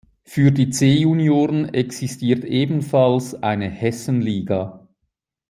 Für 0.25 0.51
die 0.51 0.71
C-Junioren 0.71 1.75
existiert 1.75 2.43
ebenfalls 2.43 3.35
eine 3.43 3.69
"Hessenliga". 3.69 4.87